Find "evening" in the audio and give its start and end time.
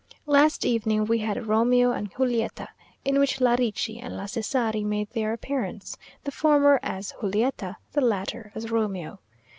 0.65-1.05